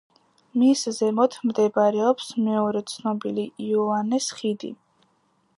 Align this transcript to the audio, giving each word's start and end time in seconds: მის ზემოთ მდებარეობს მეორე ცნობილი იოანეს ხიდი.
მის 0.61 0.79
ზემოთ 0.99 1.37
მდებარეობს 1.49 2.31
მეორე 2.47 2.83
ცნობილი 2.95 3.47
იოანეს 3.69 4.35
ხიდი. 4.41 4.77